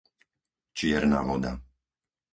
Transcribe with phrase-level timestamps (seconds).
[0.77, 1.51] Čierna voda